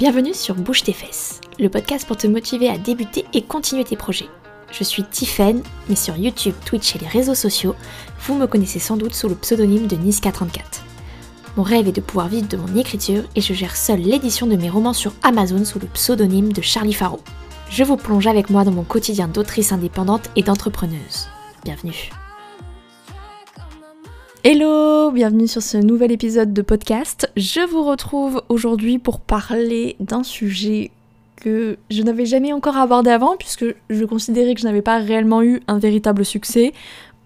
Bienvenue 0.00 0.34
sur 0.34 0.56
Bouge 0.56 0.82
tes 0.82 0.92
fesses, 0.92 1.40
le 1.60 1.68
podcast 1.68 2.04
pour 2.04 2.16
te 2.16 2.26
motiver 2.26 2.68
à 2.68 2.78
débuter 2.78 3.24
et 3.32 3.42
continuer 3.42 3.84
tes 3.84 3.94
projets. 3.94 4.28
Je 4.72 4.82
suis 4.82 5.04
Tiffen, 5.04 5.62
mais 5.88 5.94
sur 5.94 6.16
YouTube, 6.16 6.54
Twitch 6.66 6.96
et 6.96 6.98
les 6.98 7.06
réseaux 7.06 7.36
sociaux, 7.36 7.76
vous 8.26 8.34
me 8.34 8.48
connaissez 8.48 8.80
sans 8.80 8.96
doute 8.96 9.14
sous 9.14 9.28
le 9.28 9.36
pseudonyme 9.36 9.86
de 9.86 9.94
Niska34. 9.94 10.82
Mon 11.56 11.62
rêve 11.62 11.86
est 11.86 11.92
de 11.92 12.00
pouvoir 12.00 12.26
vivre 12.26 12.48
de 12.48 12.56
mon 12.56 12.76
écriture 12.76 13.22
et 13.36 13.40
je 13.40 13.54
gère 13.54 13.76
seule 13.76 14.00
l'édition 14.00 14.48
de 14.48 14.56
mes 14.56 14.68
romans 14.68 14.94
sur 14.94 15.12
Amazon 15.22 15.64
sous 15.64 15.78
le 15.78 15.86
pseudonyme 15.86 16.52
de 16.52 16.60
Charlie 16.60 16.92
Faro. 16.92 17.20
Je 17.70 17.84
vous 17.84 17.96
plonge 17.96 18.26
avec 18.26 18.50
moi 18.50 18.64
dans 18.64 18.72
mon 18.72 18.82
quotidien 18.82 19.28
d'autrice 19.28 19.70
indépendante 19.70 20.28
et 20.34 20.42
d'entrepreneuse. 20.42 21.28
Bienvenue. 21.62 22.10
Hello, 24.42 24.93
bienvenue 25.12 25.46
sur 25.46 25.62
ce 25.62 25.76
nouvel 25.76 26.12
épisode 26.12 26.54
de 26.54 26.62
podcast. 26.62 27.30
Je 27.36 27.60
vous 27.60 27.84
retrouve 27.84 28.42
aujourd'hui 28.48 28.98
pour 28.98 29.20
parler 29.20 29.96
d'un 30.00 30.22
sujet 30.22 30.90
que 31.36 31.76
je 31.90 32.02
n'avais 32.02 32.24
jamais 32.24 32.52
encore 32.52 32.78
abordé 32.78 33.10
avant 33.10 33.36
puisque 33.36 33.66
je 33.90 34.04
considérais 34.04 34.54
que 34.54 34.60
je 34.60 34.66
n'avais 34.66 34.82
pas 34.82 34.98
réellement 34.98 35.42
eu 35.42 35.60
un 35.68 35.78
véritable 35.78 36.24
succès 36.24 36.72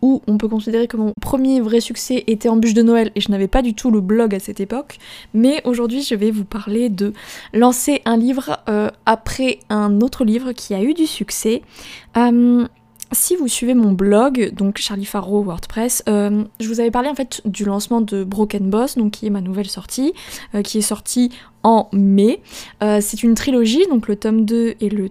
ou 0.03 0.23
on 0.27 0.39
peut 0.39 0.49
considérer 0.49 0.89
que 0.89 0.97
mon 0.97 1.13
premier 1.21 1.61
vrai 1.61 1.81
succès 1.81 2.25
était 2.27 2.49
en 2.49 2.57
bûche 2.57 2.75
de 2.75 2.83
Noël 2.83 3.13
et 3.15 3.21
je 3.21 3.31
n'avais 3.31 3.49
pas 3.49 3.63
du 3.63 3.75
tout 3.75 3.91
le 3.91 4.01
blog 4.01 4.35
à 4.35 4.41
cette 4.41 4.61
époque. 4.61 4.99
Mais 5.33 5.61
aujourd'hui, 5.65 6.03
je 6.03 6.15
vais 6.15 6.31
vous 6.31 6.45
parler 6.45 6.89
de 6.89 7.13
lancer 7.53 8.03
un 8.05 8.17
livre 8.17 8.59
euh, 8.69 8.91
après 9.07 9.61
un 9.71 10.01
autre 10.01 10.25
livre 10.25 10.53
qui 10.53 10.75
a 10.75 10.83
eu 10.83 10.95
du 10.95 11.07
succès. 11.07 11.63
Euh, 12.17 12.67
si 13.13 13.37
vous 13.37 13.49
suivez 13.49 13.75
mon 13.75 13.93
blog, 13.93 14.53
donc 14.55 14.79
Charlie 14.79 15.05
Faro 15.05 15.43
WordPress, 15.43 16.03
euh, 16.09 16.45
je 16.61 16.69
vous 16.69 16.81
avais 16.81 16.91
parlé 16.91 17.09
en 17.09 17.15
fait 17.15 17.41
du 17.45 17.65
lancement 17.65 18.01
de 18.01 18.25
Broken 18.25 18.69
Boss, 18.71 18.97
donc 18.97 19.13
qui 19.13 19.27
est 19.27 19.31
ma 19.31 19.41
nouvelle 19.41 19.69
sortie, 19.69 20.13
euh, 20.55 20.63
qui 20.63 20.79
est 20.79 20.83
sortie 20.83 21.31
en 21.63 21.89
mai. 21.93 22.43
Euh, 22.83 22.99
c'est 23.01 23.23
une 23.23 23.35
trilogie, 23.35 23.87
donc 23.89 24.09
le 24.09 24.17
tome 24.17 24.45
2 24.45 24.75
et 24.81 24.89
le 24.91 25.11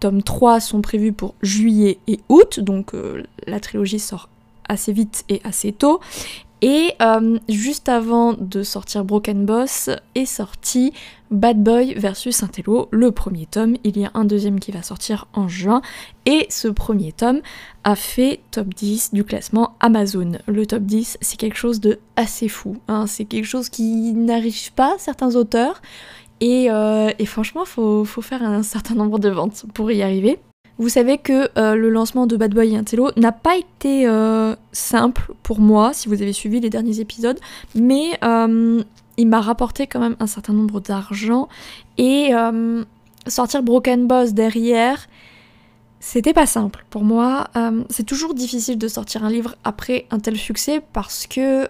tome 0.00 0.22
3 0.22 0.60
sont 0.60 0.82
prévus 0.82 1.12
pour 1.12 1.34
juillet 1.42 1.98
et 2.08 2.20
août, 2.28 2.60
donc 2.60 2.92
la 3.46 3.60
trilogie 3.60 3.98
sort 3.98 4.28
assez 4.68 4.92
vite 4.92 5.24
et 5.28 5.40
assez 5.44 5.72
tôt. 5.72 6.00
Et 6.62 6.94
euh, 7.02 7.38
juste 7.48 7.88
avant 7.88 8.32
de 8.32 8.62
sortir 8.62 9.04
Broken 9.04 9.44
Boss 9.44 9.90
est 10.14 10.24
sorti 10.24 10.92
Bad 11.30 11.62
Boy 11.62 11.94
versus 11.94 12.42
Intello, 12.42 12.88
le 12.92 13.10
premier 13.12 13.46
tome. 13.46 13.76
Il 13.84 13.98
y 13.98 14.06
a 14.06 14.10
un 14.14 14.24
deuxième 14.24 14.58
qui 14.58 14.72
va 14.72 14.82
sortir 14.82 15.28
en 15.34 15.48
juin. 15.48 15.82
Et 16.24 16.46
ce 16.48 16.68
premier 16.68 17.12
tome 17.12 17.40
a 17.84 17.94
fait 17.94 18.40
top 18.52 18.72
10 18.72 19.12
du 19.12 19.22
classement 19.22 19.76
Amazon. 19.80 20.32
Le 20.46 20.66
top 20.66 20.84
10, 20.84 21.18
c'est 21.20 21.36
quelque 21.36 21.58
chose 21.58 21.80
de 21.80 21.98
assez 22.16 22.48
fou. 22.48 22.78
Hein. 22.88 23.06
C'est 23.06 23.26
quelque 23.26 23.44
chose 23.44 23.68
qui 23.68 24.14
n'arrive 24.14 24.72
pas 24.72 24.94
à 24.94 24.98
certains 24.98 25.36
auteurs. 25.36 25.82
Et, 26.40 26.70
euh, 26.70 27.10
franchement, 27.26 27.64
faut 27.66 28.04
faire 28.04 28.42
un 28.42 28.62
certain 28.62 28.94
nombre 28.94 29.18
de 29.18 29.28
ventes 29.28 29.66
pour 29.74 29.90
y 29.90 30.02
arriver. 30.02 30.38
Vous 30.78 30.90
savez 30.90 31.16
que 31.16 31.48
euh, 31.58 31.74
le 31.74 31.88
lancement 31.88 32.26
de 32.26 32.36
Bad 32.36 32.54
Boy 32.54 32.74
et 32.74 32.76
Intello 32.76 33.10
n'a 33.16 33.32
pas 33.32 33.56
été 33.56 34.06
euh, 34.06 34.54
simple 34.72 35.32
pour 35.42 35.58
moi, 35.58 35.92
si 35.94 36.08
vous 36.08 36.20
avez 36.20 36.34
suivi 36.34 36.60
les 36.60 36.68
derniers 36.68 37.00
épisodes, 37.00 37.38
mais 37.74 38.18
euh, 38.22 38.82
il 39.16 39.28
m'a 39.28 39.40
rapporté 39.40 39.86
quand 39.86 40.00
même 40.00 40.16
un 40.20 40.26
certain 40.26 40.52
nombre 40.52 40.80
d'argent 40.80 41.48
et 41.96 42.32
sortir 43.26 43.62
Broken 43.62 44.06
Boss 44.06 44.34
derrière, 44.34 45.06
c'était 46.00 46.34
pas 46.34 46.44
simple 46.44 46.84
pour 46.90 47.02
moi. 47.02 47.48
c'est 47.88 48.04
toujours 48.04 48.34
difficile 48.34 48.76
de 48.76 48.88
sortir 48.88 49.24
un 49.24 49.30
livre 49.30 49.54
après 49.64 50.04
un 50.10 50.18
tel 50.18 50.36
succès 50.36 50.82
parce 50.92 51.26
que 51.26 51.66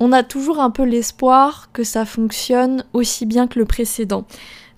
on 0.00 0.12
a 0.12 0.22
toujours 0.22 0.60
un 0.60 0.70
peu 0.70 0.84
l'espoir 0.84 1.68
que 1.72 1.84
ça 1.84 2.06
fonctionne 2.06 2.84
aussi 2.94 3.26
bien 3.26 3.46
que 3.46 3.58
le 3.58 3.66
précédent. 3.66 4.24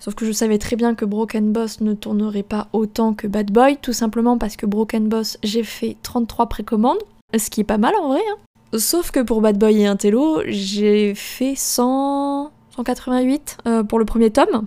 Sauf 0.01 0.15
que 0.15 0.25
je 0.25 0.31
savais 0.31 0.57
très 0.57 0.75
bien 0.75 0.95
que 0.95 1.05
Broken 1.05 1.51
Boss 1.51 1.79
ne 1.79 1.93
tournerait 1.93 2.41
pas 2.41 2.69
autant 2.73 3.13
que 3.13 3.27
Bad 3.27 3.51
Boy, 3.51 3.77
tout 3.79 3.93
simplement 3.93 4.39
parce 4.39 4.55
que 4.55 4.65
Broken 4.65 5.07
Boss, 5.07 5.37
j'ai 5.43 5.61
fait 5.61 5.95
33 6.01 6.47
précommandes, 6.47 6.97
ce 7.37 7.51
qui 7.51 7.61
est 7.61 7.65
pas 7.65 7.77
mal 7.77 7.93
en 8.01 8.07
vrai. 8.07 8.21
Hein. 8.31 8.79
Sauf 8.79 9.11
que 9.11 9.19
pour 9.19 9.41
Bad 9.41 9.59
Boy 9.59 9.81
et 9.81 9.85
Intello, 9.85 10.41
j'ai 10.47 11.13
fait 11.13 11.53
100... 11.55 12.51
188 12.75 13.57
euh, 13.67 13.83
pour 13.83 13.99
le 13.99 14.05
premier 14.05 14.31
tome. 14.31 14.65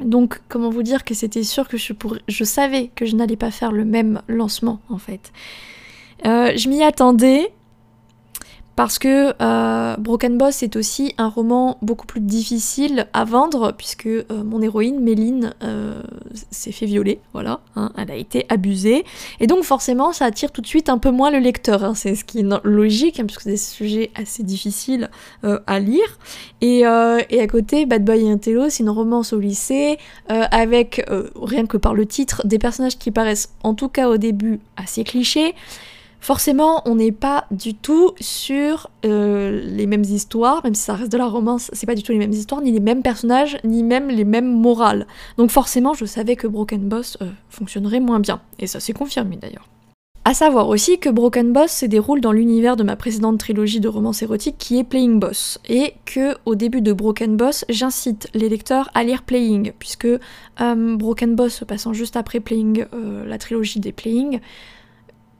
Donc, 0.00 0.40
comment 0.48 0.70
vous 0.70 0.82
dire 0.82 1.04
que 1.04 1.12
c'était 1.12 1.42
sûr 1.42 1.68
que 1.68 1.76
je, 1.76 1.92
je 2.26 2.44
savais 2.44 2.90
que 2.94 3.04
je 3.04 3.14
n'allais 3.14 3.36
pas 3.36 3.50
faire 3.50 3.70
le 3.70 3.84
même 3.84 4.22
lancement 4.28 4.80
en 4.88 4.96
fait. 4.96 5.30
Euh, 6.24 6.52
je 6.56 6.70
m'y 6.70 6.82
attendais, 6.82 7.52
parce 8.76 8.98
que 8.98 9.34
euh, 9.40 9.96
Broken 9.98 10.38
Boss 10.38 10.62
est 10.62 10.76
aussi 10.76 11.14
un 11.18 11.28
roman 11.28 11.78
beaucoup 11.82 12.06
plus 12.06 12.20
difficile 12.20 13.06
à 13.12 13.24
vendre 13.24 13.72
puisque 13.76 14.06
euh, 14.06 14.24
mon 14.44 14.62
héroïne 14.62 14.98
Méline 14.98 15.54
euh, 15.62 16.02
s'est 16.50 16.72
fait 16.72 16.86
violer, 16.86 17.20
voilà, 17.34 17.60
hein, 17.76 17.92
elle 17.98 18.10
a 18.10 18.16
été 18.16 18.46
abusée. 18.48 19.04
Et 19.40 19.46
donc 19.46 19.64
forcément 19.64 20.12
ça 20.12 20.24
attire 20.24 20.52
tout 20.52 20.62
de 20.62 20.66
suite 20.66 20.88
un 20.88 20.98
peu 20.98 21.10
moins 21.10 21.30
le 21.30 21.38
lecteur, 21.38 21.84
hein, 21.84 21.94
c'est 21.94 22.14
ce 22.14 22.24
qui 22.24 22.40
est 22.40 22.46
logique 22.64 23.20
hein, 23.20 23.24
puisque 23.26 23.42
c'est 23.42 23.50
des 23.50 23.56
sujets 23.58 24.10
assez 24.14 24.42
difficiles 24.42 25.10
à 25.42 25.78
lire. 25.78 26.18
Et, 26.60 26.80
et, 26.80 27.40
à 27.40 27.46
côté 27.46 27.86
Bad 27.86 28.04
Boy 28.04 28.24
et 28.24 28.30
Intello 28.30 28.70
c'est 28.70 28.82
une 28.82 28.90
romance 28.90 29.32
au 29.32 29.40
lycée 29.40 29.98
avec 30.28 31.04
rien 31.40 31.66
que 31.66 31.76
par 31.76 31.94
le 31.94 32.06
titre 32.06 32.46
des 32.46 32.58
personnages 32.58 32.98
qui 32.98 33.10
paraissent 33.10 33.52
en 33.62 33.74
tout 33.74 33.88
cas 33.88 34.08
au 34.08 34.16
début 34.16 34.60
assez 34.76 35.04
clichés 35.04 35.54
Forcément, 36.22 36.82
on 36.88 36.94
n'est 36.94 37.10
pas 37.10 37.46
du 37.50 37.74
tout 37.74 38.12
sur 38.20 38.90
euh, 39.04 39.60
les 39.64 39.88
mêmes 39.88 40.04
histoires, 40.04 40.62
même 40.62 40.76
si 40.76 40.82
ça 40.82 40.94
reste 40.94 41.10
de 41.10 41.18
la 41.18 41.26
romance, 41.26 41.68
c'est 41.72 41.84
pas 41.84 41.96
du 41.96 42.04
tout 42.04 42.12
les 42.12 42.18
mêmes 42.18 42.30
histoires, 42.30 42.60
ni 42.60 42.70
les 42.70 42.78
mêmes 42.78 43.02
personnages, 43.02 43.58
ni 43.64 43.82
même 43.82 44.08
les 44.08 44.24
mêmes 44.24 44.56
morales. 44.56 45.08
Donc 45.36 45.50
forcément, 45.50 45.94
je 45.94 46.04
savais 46.04 46.36
que 46.36 46.46
Broken 46.46 46.88
Boss 46.88 47.18
euh, 47.22 47.26
fonctionnerait 47.50 47.98
moins 47.98 48.20
bien, 48.20 48.40
et 48.60 48.68
ça 48.68 48.78
s'est 48.78 48.92
confirmé 48.92 49.34
d'ailleurs. 49.34 49.68
À 50.24 50.32
savoir 50.32 50.68
aussi 50.68 51.00
que 51.00 51.08
Broken 51.08 51.52
Boss 51.52 51.72
se 51.72 51.86
déroule 51.86 52.20
dans 52.20 52.30
l'univers 52.30 52.76
de 52.76 52.84
ma 52.84 52.94
précédente 52.94 53.38
trilogie 53.38 53.80
de 53.80 53.88
romance 53.88 54.22
érotique 54.22 54.58
qui 54.58 54.78
est 54.78 54.84
Playing 54.84 55.18
Boss, 55.18 55.58
et 55.68 55.94
que 56.04 56.36
au 56.44 56.54
début 56.54 56.82
de 56.82 56.92
Broken 56.92 57.36
Boss, 57.36 57.64
j'incite 57.68 58.28
les 58.32 58.48
lecteurs 58.48 58.90
à 58.94 59.02
lire 59.02 59.24
Playing, 59.24 59.72
puisque 59.80 60.06
euh, 60.06 60.96
Broken 60.96 61.34
Boss 61.34 61.64
passant 61.66 61.92
juste 61.92 62.16
après 62.16 62.38
Playing, 62.38 62.84
la 63.26 63.38
trilogie 63.38 63.80
des 63.80 63.90
Playing, 63.90 64.38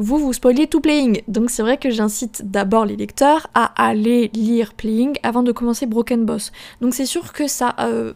vous 0.02 0.18
vous 0.18 0.32
spoilez 0.32 0.66
tout 0.66 0.80
Playing. 0.80 1.22
Donc 1.28 1.50
c'est 1.50 1.62
vrai 1.62 1.78
que 1.78 1.88
j'incite 1.88 2.42
d'abord 2.50 2.84
les 2.84 2.96
lecteurs 2.96 3.46
à 3.54 3.72
aller 3.82 4.30
lire 4.34 4.74
Playing 4.74 5.16
avant 5.22 5.42
de 5.42 5.52
commencer 5.52 5.86
Broken 5.86 6.24
Boss. 6.24 6.50
Donc 6.80 6.92
c'est 6.94 7.06
sûr 7.06 7.32
que 7.32 7.46
ça, 7.46 7.76
euh, 7.78 8.12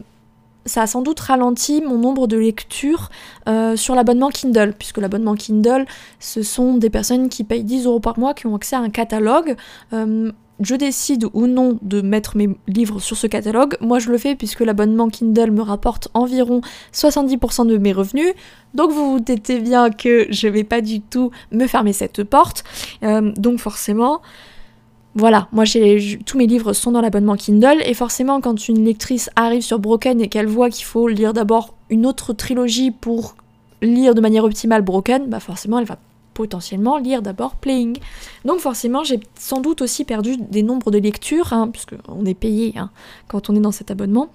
ça 0.65 0.81
a 0.81 0.87
sans 0.87 1.01
doute 1.01 1.19
ralenti 1.21 1.81
mon 1.81 1.97
nombre 1.97 2.27
de 2.27 2.35
lectures 2.35 3.09
euh, 3.47 3.77
sur 3.77 3.95
l'abonnement 3.95 4.29
Kindle, 4.29 4.73
puisque 4.77 4.97
l'abonnement 4.97 5.35
Kindle, 5.35 5.85
ce 6.19 6.43
sont 6.43 6.75
des 6.75 6.89
personnes 6.89 7.29
qui 7.29 7.45
payent 7.45 7.63
10 7.63 7.85
euros 7.85 8.01
par 8.01 8.19
mois, 8.19 8.33
qui 8.33 8.47
ont 8.47 8.55
accès 8.55 8.75
à 8.75 8.79
un 8.79 8.89
catalogue. 8.89 9.55
Euh, 9.93 10.31
je 10.59 10.75
décide 10.75 11.25
ou 11.33 11.47
non 11.47 11.77
de 11.81 12.01
mettre 12.01 12.37
mes 12.37 12.49
livres 12.67 12.99
sur 12.99 13.17
ce 13.17 13.27
catalogue. 13.27 13.77
Moi, 13.81 13.99
je 13.99 14.09
le 14.09 14.17
fais 14.17 14.35
puisque 14.35 14.61
l'abonnement 14.61 15.09
Kindle 15.09 15.51
me 15.51 15.61
rapporte 15.61 16.09
environ 16.13 16.61
70% 16.93 17.67
de 17.67 17.77
mes 17.77 17.93
revenus. 17.93 18.33
Donc, 18.73 18.91
vous 18.91 19.13
vous 19.13 19.19
doutez 19.19 19.59
bien 19.59 19.89
que 19.89 20.27
je 20.29 20.47
vais 20.47 20.63
pas 20.63 20.81
du 20.81 21.01
tout 21.01 21.31
me 21.51 21.67
fermer 21.67 21.93
cette 21.93 22.23
porte. 22.23 22.63
Euh, 23.03 23.31
donc, 23.37 23.59
forcément, 23.59 24.21
voilà, 25.17 25.47
moi 25.51 25.65
j'ai 25.65 26.19
tous 26.27 26.37
mes 26.37 26.45
livres 26.45 26.73
sont 26.73 26.91
dans 26.91 27.01
l'abonnement 27.01 27.35
Kindle 27.35 27.81
et 27.83 27.95
forcément 27.95 28.39
quand 28.39 28.67
une 28.67 28.85
lectrice 28.85 29.31
arrive 29.35 29.63
sur 29.63 29.79
Broken 29.79 30.21
et 30.21 30.27
qu'elle 30.27 30.45
voit 30.45 30.69
qu'il 30.69 30.85
faut 30.85 31.07
lire 31.07 31.33
d'abord 31.33 31.73
une 31.89 32.05
autre 32.05 32.33
trilogie 32.33 32.91
pour 32.91 33.35
lire 33.81 34.13
de 34.13 34.21
manière 34.21 34.43
optimale 34.43 34.83
Broken, 34.83 35.27
bah 35.27 35.39
forcément 35.39 35.79
elle 35.79 35.85
va 35.85 35.97
potentiellement 36.37 36.99
lire 36.99 37.23
d'abord 37.23 37.55
Playing. 37.55 37.97
Donc 38.45 38.59
forcément, 38.59 39.03
j'ai 39.03 39.19
sans 39.39 39.59
doute 39.59 39.81
aussi 39.81 40.05
perdu 40.05 40.37
des 40.37 40.61
nombres 40.61 40.91
de 40.91 40.99
lectures, 40.99 41.51
hein, 41.51 41.67
puisqu'on 41.67 42.25
est 42.25 42.35
payé 42.35 42.75
hein, 42.77 42.91
quand 43.27 43.49
on 43.49 43.55
est 43.55 43.59
dans 43.59 43.71
cet 43.71 43.89
abonnement. 43.89 44.29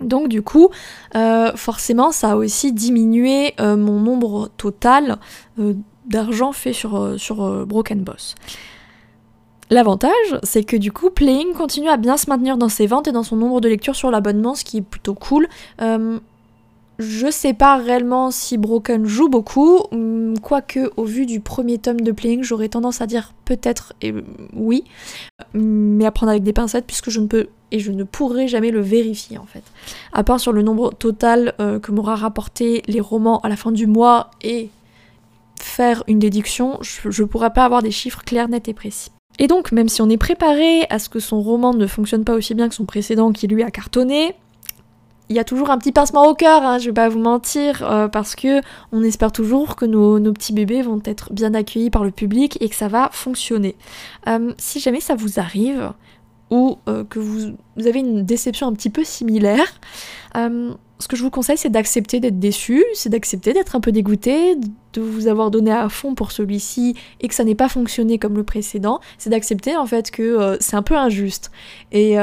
Donc 0.00 0.28
du 0.28 0.40
coup, 0.40 0.70
euh, 1.16 1.52
forcément, 1.54 2.12
ça 2.12 2.32
a 2.32 2.36
aussi 2.36 2.72
diminué 2.72 3.52
euh, 3.60 3.76
mon 3.76 4.00
nombre 4.00 4.48
total 4.56 5.18
euh, 5.58 5.74
d'argent 6.06 6.52
fait 6.52 6.72
sur, 6.72 7.20
sur 7.20 7.66
Broken 7.66 8.00
Boss. 8.04 8.34
L'avantage, 9.68 10.38
c'est 10.44 10.64
que 10.64 10.78
du 10.78 10.92
coup, 10.92 11.10
Playing 11.10 11.52
continue 11.52 11.90
à 11.90 11.98
bien 11.98 12.16
se 12.16 12.30
maintenir 12.30 12.56
dans 12.56 12.70
ses 12.70 12.86
ventes 12.86 13.06
et 13.06 13.12
dans 13.12 13.22
son 13.22 13.36
nombre 13.36 13.60
de 13.60 13.68
lectures 13.68 13.96
sur 13.96 14.10
l'abonnement, 14.10 14.54
ce 14.54 14.64
qui 14.64 14.78
est 14.78 14.82
plutôt 14.82 15.12
cool. 15.12 15.46
Je 16.98 17.30
sais 17.30 17.54
pas 17.54 17.76
réellement 17.76 18.32
si 18.32 18.58
Broken 18.58 19.06
joue 19.06 19.28
beaucoup, 19.28 19.78
hum, 19.92 20.34
quoique 20.40 20.90
au 20.96 21.04
vu 21.04 21.26
du 21.26 21.38
premier 21.38 21.78
tome 21.78 22.00
de 22.00 22.10
Playing, 22.10 22.42
j'aurais 22.42 22.68
tendance 22.68 23.00
à 23.00 23.06
dire 23.06 23.34
peut-être 23.44 23.92
et 24.02 24.12
oui, 24.52 24.82
mais 25.54 26.06
à 26.06 26.10
prendre 26.10 26.30
avec 26.30 26.42
des 26.42 26.52
pincettes 26.52 26.86
puisque 26.86 27.10
je 27.10 27.20
ne 27.20 27.26
peux 27.26 27.48
et 27.70 27.78
je 27.78 27.92
ne 27.92 28.02
pourrai 28.02 28.48
jamais 28.48 28.72
le 28.72 28.80
vérifier 28.80 29.38
en 29.38 29.46
fait. 29.46 29.62
À 30.12 30.24
part 30.24 30.40
sur 30.40 30.52
le 30.52 30.62
nombre 30.62 30.92
total 30.92 31.54
euh, 31.60 31.78
que 31.78 31.92
m'aura 31.92 32.16
rapporté 32.16 32.82
les 32.88 33.00
romans 33.00 33.38
à 33.40 33.48
la 33.48 33.56
fin 33.56 33.70
du 33.70 33.86
mois 33.86 34.30
et 34.42 34.70
faire 35.60 36.02
une 36.08 36.18
déduction, 36.18 36.78
je, 36.80 37.22
ne 37.22 37.26
pourrais 37.28 37.52
pas 37.52 37.64
avoir 37.64 37.82
des 37.82 37.90
chiffres 37.92 38.22
clairs, 38.24 38.48
nets 38.48 38.68
et 38.68 38.74
précis. 38.74 39.10
Et 39.38 39.46
donc, 39.46 39.70
même 39.70 39.88
si 39.88 40.02
on 40.02 40.08
est 40.08 40.16
préparé 40.16 40.86
à 40.90 40.98
ce 40.98 41.08
que 41.08 41.20
son 41.20 41.40
roman 41.40 41.74
ne 41.74 41.86
fonctionne 41.86 42.24
pas 42.24 42.34
aussi 42.34 42.54
bien 42.54 42.68
que 42.68 42.74
son 42.74 42.86
précédent 42.86 43.30
qui 43.30 43.46
lui 43.46 43.62
a 43.62 43.70
cartonné, 43.70 44.34
il 45.28 45.36
y 45.36 45.38
a 45.38 45.44
toujours 45.44 45.70
un 45.70 45.78
petit 45.78 45.92
pincement 45.92 46.26
au 46.26 46.34
cœur, 46.34 46.62
hein, 46.62 46.78
je 46.78 46.86
vais 46.86 46.94
pas 46.94 47.08
vous 47.08 47.18
mentir, 47.18 47.82
euh, 47.82 48.08
parce 48.08 48.34
que 48.34 48.60
on 48.92 49.02
espère 49.02 49.32
toujours 49.32 49.76
que 49.76 49.84
nos, 49.84 50.18
petits 50.32 50.52
bébés 50.52 50.82
vont 50.82 51.00
être 51.04 51.32
bien 51.32 51.54
accueillis 51.54 51.90
par 51.90 52.04
le 52.04 52.10
public 52.10 52.58
et 52.62 52.68
que 52.68 52.74
ça 52.74 52.88
va 52.88 53.10
fonctionner. 53.12 53.76
Euh, 54.26 54.52
si 54.58 54.80
jamais 54.80 55.00
ça 55.00 55.14
vous 55.14 55.38
arrive, 55.38 55.92
ou 56.50 56.78
euh, 56.88 57.04
que 57.04 57.18
vous, 57.18 57.56
avez 57.78 57.98
une 57.98 58.24
déception 58.24 58.66
un 58.68 58.72
petit 58.72 58.90
peu 58.90 59.04
similaire, 59.04 59.66
ce 61.00 61.06
que 61.06 61.14
je 61.14 61.22
vous 61.22 61.30
conseille, 61.30 61.56
c'est 61.56 61.70
d'accepter 61.70 62.18
d'être 62.18 62.40
déçu, 62.40 62.84
c'est 62.92 63.08
d'accepter 63.08 63.52
d'être 63.52 63.76
un 63.76 63.80
peu 63.80 63.92
dégoûté, 63.92 64.56
de 64.56 65.00
vous 65.00 65.28
avoir 65.28 65.52
donné 65.52 65.70
à 65.70 65.88
fond 65.88 66.16
pour 66.16 66.32
celui-ci 66.32 66.96
et 67.20 67.28
que 67.28 67.34
ça 67.36 67.44
n'ait 67.44 67.54
pas 67.54 67.68
fonctionné 67.68 68.18
comme 68.18 68.34
le 68.34 68.42
précédent. 68.42 68.98
C'est 69.16 69.30
d'accepter 69.30 69.76
en 69.76 69.86
fait 69.86 70.10
que 70.10 70.56
c'est 70.58 70.74
un 70.74 70.82
peu 70.82 70.96
injuste. 70.96 71.52
Et 71.92 72.16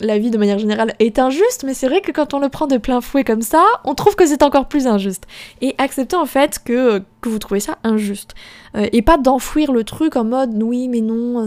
la 0.00 0.18
vie 0.18 0.30
de 0.30 0.38
manière 0.38 0.58
générale 0.58 0.94
est 0.98 1.18
injuste, 1.18 1.64
mais 1.64 1.74
c'est 1.74 1.88
vrai 1.88 2.00
que 2.00 2.12
quand 2.12 2.34
on 2.34 2.38
le 2.38 2.48
prend 2.48 2.66
de 2.66 2.76
plein 2.76 3.00
fouet 3.00 3.24
comme 3.24 3.42
ça, 3.42 3.64
on 3.84 3.94
trouve 3.94 4.16
que 4.16 4.26
c'est 4.26 4.42
encore 4.42 4.66
plus 4.66 4.86
injuste. 4.86 5.26
Et 5.60 5.74
accepter 5.78 6.16
en 6.16 6.26
fait 6.26 6.60
que, 6.64 7.02
que 7.20 7.28
vous 7.28 7.38
trouvez 7.38 7.60
ça 7.60 7.78
injuste. 7.84 8.34
Euh, 8.76 8.88
et 8.92 9.02
pas 9.02 9.18
d'enfouir 9.18 9.72
le 9.72 9.84
truc 9.84 10.16
en 10.16 10.24
mode 10.24 10.50
oui 10.62 10.88
mais 10.88 11.02
non, 11.02 11.44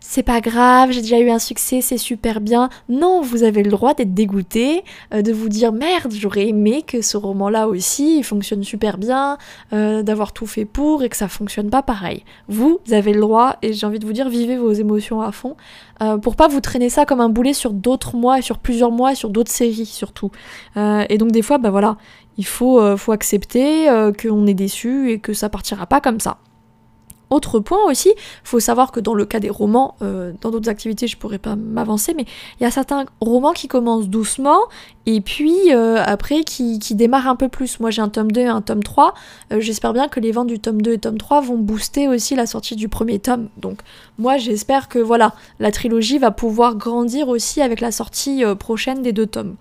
c'est 0.00 0.22
pas 0.22 0.40
grave, 0.40 0.90
j'ai 0.90 1.00
déjà 1.00 1.20
eu 1.20 1.30
un 1.30 1.38
succès, 1.38 1.80
c'est 1.80 1.98
super 1.98 2.40
bien. 2.40 2.68
Non, 2.88 3.20
vous 3.20 3.42
avez 3.42 3.62
le 3.62 3.70
droit 3.70 3.94
d'être 3.94 4.14
dégoûté, 4.14 4.82
euh, 5.14 5.22
de 5.22 5.32
vous 5.32 5.48
dire 5.48 5.72
merde, 5.72 6.12
j'aurais 6.12 6.48
aimé 6.48 6.82
que 6.82 7.02
ce 7.02 7.16
roman-là 7.16 7.68
aussi 7.68 8.18
il 8.18 8.24
fonctionne 8.24 8.64
super 8.64 8.98
bien, 8.98 9.38
euh, 9.72 10.02
d'avoir 10.02 10.32
tout 10.32 10.46
fait 10.46 10.64
pour 10.64 11.02
et 11.02 11.08
que 11.08 11.16
ça 11.16 11.28
fonctionne 11.28 11.70
pas 11.70 11.82
pareil. 11.82 12.24
Vous 12.48 12.80
avez 12.90 13.12
le 13.12 13.20
droit, 13.20 13.56
et 13.62 13.72
j'ai 13.72 13.86
envie 13.86 13.98
de 13.98 14.06
vous 14.06 14.12
dire, 14.12 14.28
vivez 14.28 14.56
vos 14.56 14.72
émotions 14.72 15.20
à 15.20 15.32
fond, 15.32 15.56
pour 16.22 16.36
pas 16.36 16.48
vous 16.48 16.60
traîner 16.60 16.90
ça 16.90 17.06
comme 17.06 17.20
un 17.20 17.28
boulet 17.28 17.52
sur 17.52 17.72
d'autres 17.72 18.16
mois, 18.16 18.42
sur 18.42 18.58
plusieurs 18.58 18.90
mois, 18.90 19.14
sur 19.14 19.30
d'autres 19.30 19.52
séries 19.52 19.86
surtout. 19.86 20.30
et 20.76 21.18
donc 21.18 21.32
des 21.32 21.42
fois, 21.42 21.58
bah 21.58 21.70
voilà, 21.70 21.96
il 22.36 22.46
faut, 22.46 22.96
faut 22.96 23.12
accepter 23.12 23.86
qu'on 24.20 24.46
est 24.46 24.54
déçu 24.54 25.10
et 25.10 25.18
que 25.18 25.32
ça 25.32 25.48
partira 25.48 25.86
pas 25.86 26.00
comme 26.00 26.20
ça. 26.20 26.38
Autre 27.28 27.58
point 27.58 27.82
aussi, 27.88 28.12
faut 28.44 28.60
savoir 28.60 28.92
que 28.92 29.00
dans 29.00 29.14
le 29.14 29.24
cas 29.24 29.40
des 29.40 29.50
romans, 29.50 29.96
euh, 30.00 30.32
dans 30.42 30.50
d'autres 30.50 30.68
activités 30.68 31.08
je 31.08 31.16
pourrais 31.16 31.38
pas 31.38 31.56
m'avancer, 31.56 32.14
mais 32.16 32.24
il 32.60 32.62
y 32.62 32.66
a 32.66 32.70
certains 32.70 33.04
romans 33.20 33.52
qui 33.52 33.66
commencent 33.66 34.08
doucement 34.08 34.60
et 35.06 35.20
puis 35.20 35.74
euh, 35.74 36.00
après 36.04 36.44
qui, 36.44 36.78
démarrent 36.94 37.26
un 37.26 37.34
peu 37.34 37.48
plus. 37.48 37.80
Moi 37.80 37.90
j'ai 37.90 38.00
un 38.00 38.08
tome 38.08 38.30
2 38.30 38.42
et 38.42 38.46
un 38.46 38.60
tome 38.60 38.84
3, 38.84 39.14
euh, 39.52 39.60
j'espère 39.60 39.92
bien 39.92 40.06
que 40.06 40.20
les 40.20 40.30
ventes 40.30 40.46
du 40.46 40.60
tome 40.60 40.80
2 40.80 40.92
et 40.92 40.98
tome 40.98 41.18
3 41.18 41.40
vont 41.40 41.58
booster 41.58 42.06
aussi 42.06 42.36
la 42.36 42.46
sortie 42.46 42.76
du 42.76 42.88
premier 42.88 43.18
tome. 43.18 43.48
Donc 43.56 43.80
moi 44.18 44.36
j'espère 44.36 44.88
que 44.88 45.00
voilà, 45.00 45.34
la 45.58 45.72
trilogie 45.72 46.18
va 46.18 46.30
pouvoir 46.30 46.76
grandir 46.76 47.28
aussi 47.28 47.60
avec 47.60 47.80
la 47.80 47.90
sortie 47.90 48.44
prochaine 48.56 49.02
des 49.02 49.12
deux 49.12 49.26
tomes. 49.26 49.56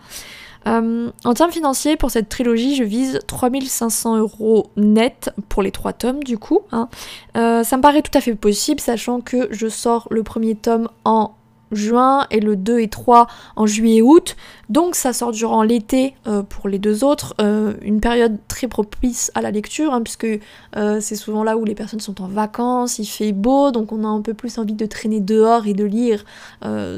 Euh, 0.67 1.11
en 1.23 1.33
termes 1.33 1.51
financiers, 1.51 1.95
pour 1.95 2.11
cette 2.11 2.29
trilogie, 2.29 2.75
je 2.75 2.83
vise 2.83 3.19
3500 3.27 4.17
euros 4.17 4.67
net 4.77 5.31
pour 5.49 5.61
les 5.61 5.71
trois 5.71 5.93
tomes 5.93 6.23
du 6.23 6.37
coup. 6.37 6.61
Hein. 6.71 6.89
Euh, 7.37 7.63
ça 7.63 7.77
me 7.77 7.81
paraît 7.81 8.01
tout 8.01 8.15
à 8.17 8.21
fait 8.21 8.35
possible, 8.35 8.79
sachant 8.79 9.21
que 9.21 9.47
je 9.51 9.67
sors 9.67 10.07
le 10.09 10.23
premier 10.23 10.55
tome 10.55 10.89
en 11.03 11.33
juin 11.71 12.27
et 12.29 12.39
le 12.39 12.55
2 12.55 12.79
et 12.79 12.87
3 12.87 13.27
en 13.55 13.65
juillet-août. 13.65 14.35
Donc 14.69 14.95
ça 14.95 15.13
sort 15.13 15.31
durant 15.31 15.61
l'été 15.63 16.13
euh, 16.27 16.41
pour 16.43 16.69
les 16.69 16.79
deux 16.79 17.03
autres, 17.03 17.33
une 17.39 17.99
période 17.99 18.37
très 18.47 18.67
propice 18.67 19.31
à 19.35 19.41
la 19.41 19.51
lecture, 19.51 19.93
hein, 19.93 20.01
puisque 20.01 20.27
c'est 20.73 21.15
souvent 21.15 21.43
là 21.43 21.57
où 21.57 21.65
les 21.65 21.75
personnes 21.75 21.99
sont 21.99 22.21
en 22.21 22.27
vacances, 22.27 22.99
il 22.99 23.05
fait 23.05 23.33
beau, 23.33 23.71
donc 23.71 23.91
on 23.91 24.03
a 24.03 24.07
un 24.07 24.21
peu 24.21 24.33
plus 24.33 24.57
envie 24.57 24.73
de 24.73 24.85
traîner 24.85 25.19
dehors 25.19 25.67
et 25.67 25.73
de 25.73 25.83
lire 25.83 26.23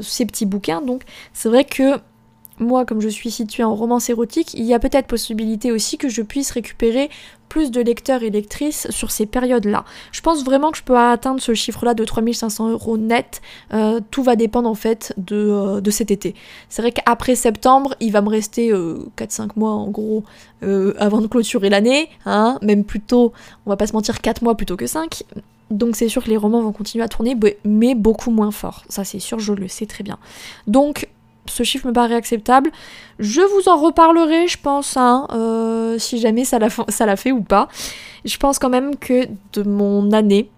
ces 0.02 0.26
petits 0.26 0.46
bouquins. 0.46 0.82
Donc 0.82 1.02
c'est 1.32 1.48
vrai 1.48 1.64
que 1.64 1.98
moi, 2.58 2.84
comme 2.84 3.00
je 3.00 3.08
suis 3.08 3.30
située 3.30 3.64
en 3.64 3.74
romance 3.74 4.10
érotique, 4.10 4.54
il 4.54 4.64
y 4.64 4.74
a 4.74 4.78
peut-être 4.78 5.06
possibilité 5.06 5.72
aussi 5.72 5.98
que 5.98 6.08
je 6.08 6.22
puisse 6.22 6.50
récupérer 6.50 7.10
plus 7.48 7.70
de 7.70 7.80
lecteurs 7.80 8.22
et 8.22 8.30
lectrices 8.30 8.90
sur 8.90 9.10
ces 9.10 9.26
périodes-là. 9.26 9.84
Je 10.12 10.20
pense 10.20 10.44
vraiment 10.44 10.70
que 10.70 10.78
je 10.78 10.82
peux 10.82 10.96
atteindre 10.96 11.40
ce 11.40 11.54
chiffre-là 11.54 11.94
de 11.94 12.04
3500 12.04 12.70
euros 12.70 12.98
net. 12.98 13.40
Euh, 13.72 14.00
tout 14.10 14.22
va 14.22 14.36
dépendre 14.36 14.68
en 14.68 14.74
fait 14.74 15.14
de, 15.16 15.36
euh, 15.36 15.90
cet 15.90 16.10
été. 16.10 16.34
C'est 16.68 16.82
vrai 16.82 16.92
qu'après 16.92 17.34
septembre, 17.34 17.94
il 18.00 18.12
va 18.12 18.20
me 18.20 18.28
rester 18.28 18.70
4-5 18.70 18.72
euh, 18.72 19.46
mois 19.56 19.72
en 19.72 19.88
gros 19.88 20.24
avant 20.62 21.20
de 21.20 21.26
clôturer 21.26 21.70
l'année. 21.70 22.08
Hein, 22.26 22.58
même 22.62 22.84
plutôt, 22.84 23.32
on 23.64 23.70
va 23.70 23.76
pas 23.76 23.86
se 23.86 23.92
mentir, 23.92 24.20
4 24.20 24.42
mois 24.42 24.56
plutôt 24.56 24.76
que 24.76 24.86
5. 24.86 25.22
Donc 25.70 25.96
c'est 25.96 26.08
sûr 26.08 26.24
que 26.24 26.30
les 26.30 26.36
romans 26.36 26.62
vont 26.62 26.72
continuer 26.72 27.04
à 27.04 27.08
tourner, 27.08 27.36
mais 27.64 27.94
beaucoup 27.94 28.30
moins 28.30 28.50
fort. 28.50 28.84
Ça 28.88 29.04
c'est 29.04 29.18
sûr, 29.18 29.38
je 29.38 29.52
le 29.52 29.68
sais 29.68 29.86
très 29.86 30.02
bien. 30.02 30.18
Donc 30.66 31.08
ce 31.58 31.64
chiffre 31.64 31.88
me 31.88 31.92
paraît 31.92 32.14
acceptable. 32.14 32.70
Je 33.18 33.40
vous 33.40 33.68
en 33.68 33.76
reparlerai, 33.76 34.46
je 34.46 34.58
pense, 34.58 34.96
hein, 34.96 35.26
euh, 35.32 35.98
si 35.98 36.18
jamais 36.18 36.44
ça 36.44 36.58
l'a, 36.58 37.16
fait 37.16 37.32
ou 37.32 37.42
pas. 37.42 37.68
Je 38.24 38.36
pense 38.36 38.58
quand 38.58 38.68
même 38.70 38.96
que 38.96 39.26
de 39.54 39.62
mon 39.64 40.12
année, 40.12 40.50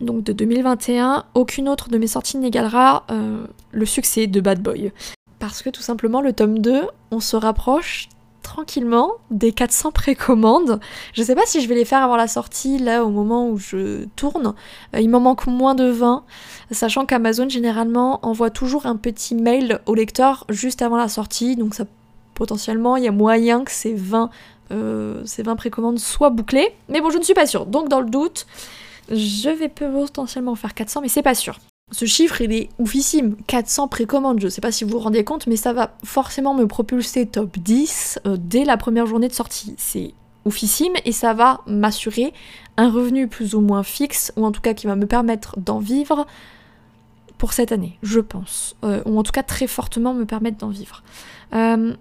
donc 0.00 0.22
de 0.24 0.32
2021, 0.32 1.24
aucune 1.34 1.68
autre 1.68 1.90
de 1.90 1.98
mes 1.98 2.06
sorties 2.06 2.38
n'égalera 2.38 3.04
euh, 3.10 3.44
le 3.72 3.84
succès 3.84 4.26
de 4.26 4.40
Bad 4.40 4.62
Boy. 4.62 4.92
Parce 5.38 5.62
que 5.62 5.68
tout 5.68 5.82
simplement, 5.82 6.22
le 6.22 6.32
tome 6.32 6.58
2, 6.58 6.82
on 7.10 7.20
se 7.20 7.36
rapproche 7.36 8.08
tranquillement 8.48 9.12
des 9.30 9.52
400 9.52 9.92
précommandes. 9.92 10.80
Je 11.12 11.22
sais 11.22 11.34
pas 11.34 11.44
si 11.44 11.60
je 11.60 11.68
vais 11.68 11.74
les 11.74 11.84
faire 11.84 12.02
avant 12.02 12.16
la 12.16 12.28
sortie, 12.28 12.78
là, 12.78 13.04
au 13.04 13.10
moment 13.10 13.48
où 13.48 13.58
je 13.58 14.06
tourne. 14.16 14.54
Euh, 14.96 15.00
il 15.00 15.10
m'en 15.10 15.20
manque 15.20 15.46
moins 15.46 15.74
de 15.74 15.84
20, 15.84 16.24
sachant 16.70 17.04
qu'Amazon, 17.04 17.48
généralement, 17.48 18.24
envoie 18.26 18.50
toujours 18.50 18.86
un 18.86 18.96
petit 18.96 19.34
mail 19.34 19.80
au 19.86 19.94
lecteur 19.94 20.46
juste 20.48 20.80
avant 20.82 20.96
la 20.96 21.08
sortie, 21.08 21.56
donc 21.56 21.74
ça, 21.74 21.84
potentiellement, 22.34 22.96
il 22.96 23.04
y 23.04 23.08
a 23.08 23.12
moyen 23.12 23.64
que 23.64 23.70
ces 23.70 23.94
20, 23.94 24.30
euh, 24.70 25.22
ces 25.26 25.42
20 25.42 25.56
précommandes 25.56 25.98
soient 25.98 26.30
bouclées. 26.30 26.74
Mais 26.88 27.00
bon, 27.00 27.10
je 27.10 27.18
ne 27.18 27.22
suis 27.22 27.34
pas 27.34 27.46
sûre. 27.46 27.66
Donc, 27.66 27.88
dans 27.88 28.00
le 28.00 28.08
doute, 28.08 28.46
je 29.10 29.50
vais 29.50 29.68
potentiellement 29.68 30.54
faire 30.54 30.72
400, 30.72 31.02
mais 31.02 31.08
c'est 31.08 31.22
pas 31.22 31.34
sûr. 31.34 31.58
Ce 31.90 32.04
chiffre, 32.04 32.40
il 32.40 32.52
est 32.52 32.68
oufissime. 32.78 33.36
400 33.46 33.88
précommandes, 33.88 34.40
je 34.40 34.48
sais 34.48 34.60
pas 34.60 34.72
si 34.72 34.84
vous 34.84 34.90
vous 34.90 34.98
rendez 34.98 35.24
compte, 35.24 35.46
mais 35.46 35.56
ça 35.56 35.72
va 35.72 35.96
forcément 36.04 36.54
me 36.54 36.66
propulser 36.66 37.26
top 37.26 37.58
10 37.58 38.20
euh, 38.26 38.36
dès 38.38 38.64
la 38.64 38.76
première 38.76 39.06
journée 39.06 39.28
de 39.28 39.32
sortie. 39.32 39.74
C'est 39.78 40.12
oufissime 40.44 40.92
et 41.04 41.12
ça 41.12 41.34
va 41.34 41.60
m'assurer 41.66 42.32
un 42.76 42.90
revenu 42.90 43.26
plus 43.26 43.54
ou 43.54 43.60
moins 43.60 43.82
fixe, 43.82 44.32
ou 44.36 44.44
en 44.44 44.52
tout 44.52 44.60
cas 44.60 44.74
qui 44.74 44.86
va 44.86 44.96
me 44.96 45.06
permettre 45.06 45.58
d'en 45.58 45.78
vivre 45.78 46.26
pour 47.38 47.52
cette 47.52 47.72
année, 47.72 47.98
je 48.02 48.20
pense. 48.20 48.76
Euh, 48.84 49.02
ou 49.06 49.18
en 49.18 49.22
tout 49.22 49.32
cas 49.32 49.42
très 49.42 49.66
fortement 49.66 50.12
me 50.12 50.24
permettre 50.24 50.58
d'en 50.58 50.68
vivre. 50.68 51.02
Euh, 51.54 51.94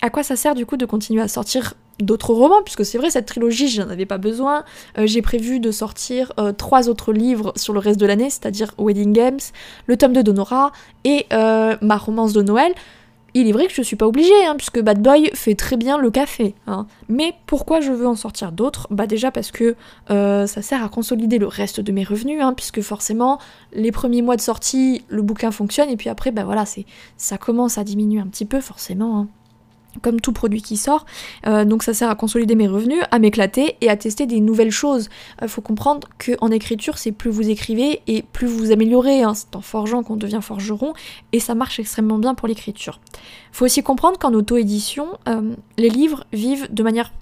à 0.00 0.10
quoi 0.10 0.22
ça 0.22 0.36
sert 0.36 0.54
du 0.54 0.64
coup 0.64 0.76
de 0.76 0.86
continuer 0.86 1.20
à 1.20 1.28
sortir 1.28 1.74
d'autres 2.00 2.32
romans, 2.32 2.62
puisque 2.62 2.84
c'est 2.84 2.98
vrai, 2.98 3.10
cette 3.10 3.26
trilogie, 3.26 3.68
j'en 3.68 3.88
avais 3.88 4.06
pas 4.06 4.18
besoin. 4.18 4.64
Euh, 4.98 5.06
j'ai 5.06 5.22
prévu 5.22 5.60
de 5.60 5.70
sortir 5.70 6.32
euh, 6.38 6.52
trois 6.52 6.88
autres 6.88 7.12
livres 7.12 7.52
sur 7.56 7.72
le 7.72 7.78
reste 7.78 7.98
de 8.00 8.06
l'année, 8.06 8.30
c'est-à-dire 8.30 8.74
Wedding 8.78 9.12
Games, 9.12 9.40
le 9.86 9.96
tome 9.96 10.12
de 10.12 10.22
Donora 10.22 10.72
et 11.04 11.26
euh, 11.32 11.76
ma 11.80 11.96
romance 11.96 12.32
de 12.32 12.42
Noël. 12.42 12.72
Il 13.34 13.46
est 13.46 13.52
vrai 13.52 13.66
que 13.66 13.74
je 13.74 13.82
suis 13.82 13.96
pas 13.96 14.06
obligée, 14.06 14.46
hein, 14.46 14.54
puisque 14.56 14.80
Bad 14.80 15.02
Boy 15.02 15.30
fait 15.34 15.54
très 15.54 15.76
bien 15.76 15.98
le 15.98 16.10
café. 16.10 16.54
Hein. 16.66 16.86
Mais 17.10 17.34
pourquoi 17.44 17.82
je 17.82 17.92
veux 17.92 18.06
en 18.06 18.14
sortir 18.14 18.50
d'autres? 18.50 18.86
Bah 18.90 19.06
déjà 19.06 19.30
parce 19.30 19.50
que 19.50 19.76
ça 20.08 20.46
sert 20.46 20.82
à 20.82 20.88
consolider 20.88 21.36
le 21.36 21.46
reste 21.46 21.80
de 21.80 21.92
mes 21.92 22.02
revenus, 22.02 22.40
hein, 22.40 22.54
puisque 22.54 22.80
forcément, 22.80 23.38
les 23.74 23.92
premiers 23.92 24.22
mois 24.22 24.36
de 24.36 24.40
sortie, 24.40 25.04
le 25.08 25.20
bouquin 25.20 25.50
fonctionne, 25.50 25.90
et 25.90 25.98
puis 25.98 26.08
après, 26.08 26.30
bah 26.30 26.44
voilà, 26.44 26.64
c'est 26.64 26.86
ça 27.18 27.36
commence 27.36 27.76
à 27.76 27.84
diminuer 27.84 28.20
un 28.20 28.26
petit 28.26 28.46
peu, 28.46 28.62
forcément 28.62 29.26
comme 30.02 30.20
tout 30.20 30.32
produit 30.32 30.62
qui 30.62 30.76
sort. 30.76 31.06
Euh, 31.46 31.64
donc 31.64 31.82
ça 31.82 31.94
sert 31.94 32.10
à 32.10 32.14
consolider 32.14 32.54
mes 32.54 32.68
revenus, 32.68 33.02
à 33.10 33.18
m'éclater 33.18 33.76
et 33.80 33.88
à 33.88 33.96
tester 33.96 34.26
des 34.26 34.40
nouvelles 34.40 34.70
choses. 34.70 35.08
Il 35.40 35.44
euh, 35.44 35.48
faut 35.48 35.60
comprendre 35.60 36.08
qu'en 36.18 36.50
écriture, 36.50 36.98
c'est 36.98 37.12
plus 37.12 37.30
vous 37.30 37.48
écrivez 37.48 38.02
et 38.06 38.22
plus 38.22 38.46
vous 38.46 38.72
améliorez. 38.72 39.22
Hein. 39.22 39.34
C'est 39.34 39.54
en 39.56 39.60
forgeant 39.60 40.02
qu'on 40.02 40.16
devient 40.16 40.40
forgeron 40.42 40.92
et 41.32 41.40
ça 41.40 41.54
marche 41.54 41.80
extrêmement 41.80 42.18
bien 42.18 42.34
pour 42.34 42.48
l'écriture. 42.48 43.00
Il 43.52 43.56
faut 43.56 43.64
aussi 43.64 43.82
comprendre 43.82 44.18
qu'en 44.18 44.32
auto-édition, 44.34 45.06
euh, 45.28 45.54
les 45.78 45.88
livres 45.88 46.24
vivent 46.32 46.72
de 46.72 46.82
manière 46.82 47.12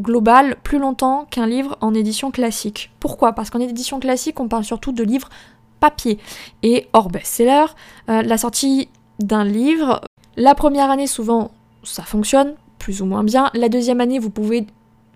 globale 0.00 0.56
plus 0.62 0.78
longtemps 0.78 1.26
qu'un 1.30 1.46
livre 1.46 1.76
en 1.80 1.92
édition 1.92 2.30
classique. 2.30 2.90
Pourquoi? 3.00 3.32
Parce 3.32 3.50
qu'en 3.50 3.58
édition 3.58 3.98
classique, 3.98 4.38
on 4.38 4.46
parle 4.46 4.64
surtout 4.64 4.92
de 4.92 5.02
livres 5.02 5.28
papier. 5.80 6.18
Et 6.62 6.86
hors 6.92 7.08
best-seller, 7.08 7.66
la 8.06 8.38
sortie 8.38 8.88
d'un 9.18 9.44
livre, 9.44 10.00
la 10.36 10.54
première 10.54 10.90
année 10.90 11.06
souvent 11.06 11.50
ça 11.88 12.02
fonctionne 12.02 12.54
plus 12.78 13.02
ou 13.02 13.06
moins 13.06 13.24
bien. 13.24 13.50
La 13.54 13.68
deuxième 13.68 14.00
année, 14.00 14.18
vous 14.18 14.30
pouvez 14.30 14.66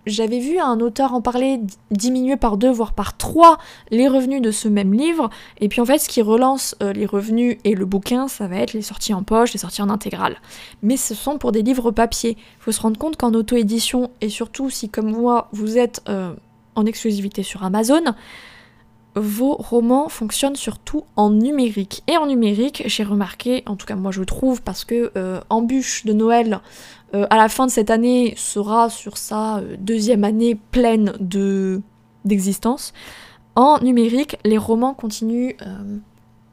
j'avais 0.05 0.39
vu 0.39 0.59
un 0.59 0.79
auteur 0.81 1.13
en 1.13 1.21
parler 1.21 1.61
diminuer 1.91 2.35
par 2.35 2.57
deux, 2.57 2.69
voire 2.69 2.93
par 2.93 3.15
trois 3.15 3.57
les 3.89 4.07
revenus 4.07 4.41
de 4.41 4.51
ce 4.51 4.67
même 4.67 4.93
livre. 4.93 5.29
Et 5.61 5.69
puis 5.69 5.79
en 5.79 5.85
fait, 5.85 5.97
ce 5.97 6.09
qui 6.09 6.21
relance 6.21 6.75
euh, 6.83 6.91
les 6.91 7.05
revenus 7.05 7.57
et 7.63 7.73
le 7.73 7.85
bouquin, 7.85 8.27
ça 8.27 8.47
va 8.47 8.57
être 8.57 8.73
les 8.73 8.81
sorties 8.81 9.13
en 9.13 9.23
poche, 9.23 9.53
les 9.53 9.59
sorties 9.59 9.81
en 9.81 9.89
intégrale. 9.89 10.35
Mais 10.81 10.97
ce 10.97 11.15
sont 11.15 11.37
pour 11.37 11.51
des 11.51 11.61
livres 11.61 11.91
papier. 11.91 12.37
Il 12.37 12.63
faut 12.63 12.71
se 12.71 12.81
rendre 12.81 12.97
compte 12.97 13.15
qu'en 13.15 13.33
auto-édition, 13.33 14.11
et 14.19 14.29
surtout 14.29 14.69
si 14.69 14.89
comme 14.89 15.11
moi, 15.11 15.47
vous 15.53 15.77
êtes 15.77 16.01
euh, 16.09 16.33
en 16.75 16.85
exclusivité 16.85 17.43
sur 17.43 17.63
Amazon, 17.63 18.03
vos 19.15 19.55
romans 19.55 20.09
fonctionnent 20.09 20.55
surtout 20.55 21.03
en 21.15 21.29
numérique. 21.29 22.03
Et 22.07 22.17
en 22.17 22.27
numérique, 22.27 22.83
j'ai 22.85 23.03
remarqué, 23.03 23.63
en 23.65 23.75
tout 23.75 23.85
cas 23.85 23.95
moi 23.95 24.11
je 24.11 24.23
trouve, 24.23 24.61
parce 24.61 24.85
que 24.85 25.11
euh, 25.15 25.39
Embûche 25.49 26.05
de 26.05 26.13
Noël, 26.13 26.61
euh, 27.13 27.27
à 27.29 27.37
la 27.37 27.49
fin 27.49 27.65
de 27.65 27.71
cette 27.71 27.89
année, 27.89 28.33
sera 28.37 28.89
sur 28.89 29.17
sa 29.17 29.57
euh, 29.57 29.75
deuxième 29.79 30.23
année 30.23 30.55
pleine 30.71 31.13
de 31.19 31.81
d'existence. 32.25 32.93
En 33.55 33.79
numérique, 33.79 34.37
les 34.45 34.57
romans 34.57 34.93
continuent 34.93 35.55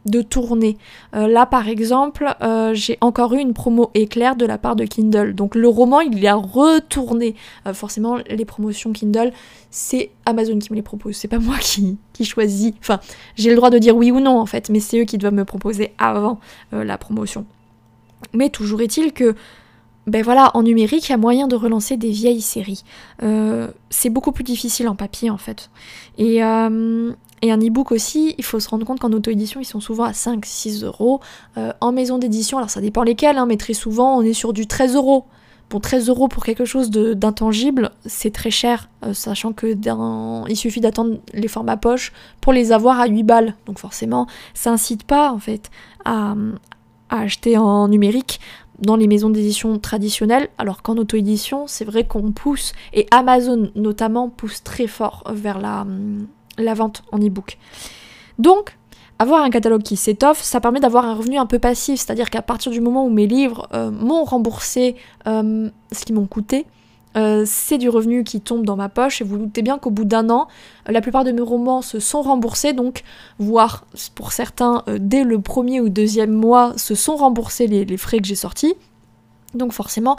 de 0.07 0.23
tourner. 0.23 0.79
Euh, 1.15 1.27
là, 1.27 1.47
par 1.47 1.69
exemple, 1.69 2.35
euh, 2.43 2.73
j'ai 2.75 2.97
encore 3.01 3.35
eu 3.35 3.39
une 3.39 3.53
promo 3.53 3.91
éclair 3.95 4.37
de 4.37 4.47
la 4.47 4.59
part 4.59 4.77
de 4.77 4.85
Kindle. 4.85 5.35
Donc 5.35 5.55
le 5.55 5.69
roman, 5.69 6.01
il 6.01 6.27
a 6.27 6.35
retourné. 6.35 7.35
Euh, 7.67 7.75
forcément, 7.75 8.19
les 8.29 8.45
promotions 8.45 8.93
Kindle, 8.93 9.33
c'est 9.71 10.11
Amazon 10.25 10.59
qui 10.59 10.73
me 10.73 10.77
les 10.77 10.83
propose. 10.83 11.17
C'est 11.17 11.29
pas 11.29 11.39
moi 11.39 11.57
qui, 11.61 11.99
qui 12.13 12.25
choisis. 12.25 12.73
Enfin, 12.81 13.01
j'ai 13.37 13.51
le 13.51 13.57
droit 13.57 13.71
de 13.71 13.79
dire 13.79 13.97
oui 13.97 14.11
ou 14.11 14.21
non, 14.21 14.39
en 14.39 14.47
fait, 14.47 14.71
mais 14.71 14.81
c'est 14.81 15.01
eux 15.01 15.05
qui 15.05 15.19
doivent 15.19 15.35
me 15.35 15.45
proposer 15.45 15.93
avant 15.99 16.41
la 16.73 16.97
promotion. 16.99 17.45
Mais 18.33 18.49
toujours 18.49 18.81
est-il 18.81 19.13
que 19.13 19.35
ben 20.07 20.23
voilà, 20.23 20.51
en 20.55 20.63
numérique, 20.63 21.09
il 21.09 21.13
y 21.13 21.15
a 21.15 21.19
moyen 21.19 21.47
de 21.47 21.55
relancer 21.55 21.97
des 21.97 22.11
vieilles 22.11 22.41
séries. 22.41 22.85
c'est 23.91 24.11
beaucoup 24.11 24.33
plus 24.33 24.45
difficile 24.45 24.89
en 24.89 24.97
papier 24.97 25.31
en 25.31 25.39
fait. 25.39 25.71
Et, 26.19 26.41
et 27.43 27.51
un 27.51 27.59
e-book 27.59 27.93
aussi, 27.93 28.35
il 28.39 28.45
faut 28.45 28.61
se 28.61 28.69
rendre 28.69 28.85
compte 28.85 29.01
qu'en 29.01 29.13
auto-édition, 29.13 29.61
ils 29.61 29.67
sont 29.67 29.81
souvent 29.81 30.05
à 30.05 30.13
5-6 30.13 30.85
euros. 30.85 31.21
Euh, 31.57 31.73
en 31.81 31.93
maison 31.93 32.19
d'édition, 32.19 32.59
alors 32.59 32.71
ça 32.71 32.81
dépend 32.81 33.03
lesquels, 33.03 33.39
hein, 33.39 33.47
mais 33.47 33.57
très 33.57 33.73
souvent, 33.73 34.19
on 34.19 34.23
est 34.23 34.35
sur 34.35 34.53
du 34.53 34.67
13 34.67 34.95
euros. 34.95 35.25
Bon, 35.71 35.81
13 35.81 36.09
euros 36.09 36.29
pour 36.29 36.45
quelque 36.45 36.65
chose 36.65 36.91
d'intangible, 36.91 37.93
c'est 38.05 38.33
très 38.33 38.51
cher, 38.51 38.91
euh, 39.05 39.15
sachant 39.15 39.53
que 39.53 39.77
il 40.49 40.57
suffit 40.57 40.81
d'attendre 40.81 41.19
les 41.33 41.49
formats 41.49 41.77
poche 41.77 42.13
pour 42.41 42.53
les 42.53 42.73
avoir 42.73 43.01
à 43.01 43.07
8 43.07 43.23
balles. 43.23 43.55
Donc 43.67 43.79
forcément, 43.79 44.27
ça 44.53 44.73
incite 44.73 45.05
pas 45.05 45.33
en 45.33 45.39
fait 45.39 45.71
à, 46.05 46.35
à 47.09 47.21
acheter 47.21 47.57
en 47.57 47.87
numérique 47.89 48.41
dans 48.81 48.97
les 48.97 49.07
maisons 49.07 49.31
d'édition 49.31 49.79
traditionnelles, 49.79 50.49
alors 50.59 50.83
qu'en 50.83 50.97
auto-édition, 50.97 51.67
c'est 51.67 51.85
vrai 51.85 52.05
qu'on 52.05 52.33
pousse, 52.33 52.73
et 52.93 53.07
Amazon 53.11 53.71
notamment 53.77 54.29
pousse 54.29 54.63
très 54.65 54.87
fort 54.87 55.23
vers 55.31 55.59
la 55.59 55.87
la 56.65 56.75
vente 56.75 57.03
en 57.13 57.19
e-book. 57.19 57.59
Donc, 58.39 58.77
avoir 59.21 59.43
un 59.43 59.51
catalogue 59.51 59.83
qui 59.83 59.97
s'étoffe, 59.97 60.41
ça 60.41 60.61
permet 60.61 60.81
d'avoir 60.81 61.05
un 61.05 61.15
revenu 61.15 61.37
un 61.37 61.45
peu 61.45 61.59
passif, 61.59 62.01
c'est-à-dire 62.01 62.31
qu'à 62.31 62.41
partir 62.41 62.73
du 62.73 62.81
moment 62.81 63.05
où 63.05 63.11
mes 63.11 63.27
livres 63.27 63.69
euh, 63.75 63.91
m'ont 63.91 64.25
remboursé 64.25 64.97
euh, 65.27 65.69
ce 65.93 66.05
qu'ils 66.07 66.15
m'ont 66.15 66.27
coûté, 66.27 66.65
euh, 67.19 67.43
c'est 67.45 67.77
du 67.77 67.91
revenu 67.91 68.25
qui 68.25 68.41
tombe 68.41 68.65
dans 68.65 68.77
ma 68.77 68.89
poche 68.89 69.21
et 69.21 69.25
vous 69.25 69.37
doutez 69.37 69.61
bien 69.61 69.77
qu'au 69.77 69.91
bout 69.91 70.07
d'un 70.07 70.31
an, 70.31 70.49
la 70.87 71.03
plupart 71.03 71.25
de 71.25 71.33
mes 71.33 71.43
romans 71.43 71.83
se 71.83 72.01
sont 72.01 72.23
remboursés, 72.23 72.73
donc 72.73 73.03
voire 73.39 73.85
pour 74.15 74.33
certains 74.33 74.85
dès 74.99 75.23
le 75.23 75.39
premier 75.39 75.83
ou 75.83 75.91
deuxième 75.91 76.33
mois 76.33 76.73
se 76.79 76.95
sont 76.95 77.17
remboursés 77.17 77.67
les, 77.67 77.85
les 77.85 77.97
frais 77.99 78.21
que 78.21 78.27
j'ai 78.27 78.35
sortis. 78.35 78.73
Donc 79.53 79.73
forcément, 79.73 80.17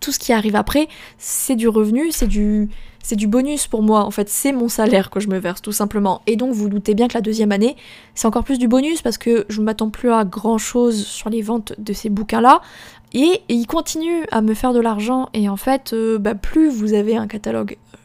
tout 0.00 0.12
ce 0.12 0.18
qui 0.18 0.34
arrive 0.34 0.56
après, 0.56 0.88
c'est 1.16 1.56
du 1.56 1.68
revenu, 1.68 2.10
c'est 2.10 2.26
du, 2.26 2.68
c'est 3.06 3.14
du 3.14 3.28
bonus 3.28 3.68
pour 3.68 3.82
moi, 3.82 4.02
en 4.02 4.10
fait, 4.10 4.28
c'est 4.28 4.50
mon 4.50 4.68
salaire 4.68 5.10
que 5.10 5.20
je 5.20 5.28
me 5.28 5.38
verse 5.38 5.62
tout 5.62 5.70
simplement. 5.70 6.22
Et 6.26 6.34
donc 6.34 6.52
vous 6.52 6.68
doutez 6.68 6.92
bien 6.92 7.06
que 7.06 7.14
la 7.14 7.20
deuxième 7.20 7.52
année, 7.52 7.76
c'est 8.16 8.26
encore 8.26 8.42
plus 8.42 8.58
du 8.58 8.66
bonus 8.66 9.00
parce 9.00 9.16
que 9.16 9.46
je 9.48 9.60
ne 9.60 9.64
m'attends 9.64 9.90
plus 9.90 10.10
à 10.10 10.24
grand 10.24 10.58
chose 10.58 11.06
sur 11.06 11.30
les 11.30 11.40
ventes 11.40 11.72
de 11.78 11.92
ces 11.92 12.10
bouquins-là. 12.10 12.60
Et, 13.12 13.42
ils 13.48 13.68
continuent 13.68 14.24
à 14.32 14.40
me 14.40 14.54
faire 14.54 14.72
de 14.72 14.80
l'argent 14.80 15.28
et 15.34 15.48
en 15.48 15.56
fait, 15.56 15.92
euh, 15.92 16.18
bah, 16.18 16.34
plus 16.34 16.68
vous 16.68 16.94
avez 16.94 17.16
un 17.16 17.28
catalogue 17.28 17.76
euh, 17.94 17.98